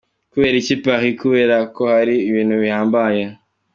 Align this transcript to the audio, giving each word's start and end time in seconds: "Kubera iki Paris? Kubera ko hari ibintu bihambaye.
"Kubera 0.31 0.55
iki 0.61 0.75
Paris? 0.83 1.15
Kubera 1.21 1.55
ko 1.75 1.81
hari 1.93 2.15
ibintu 2.29 2.55
bihambaye. 2.63 3.21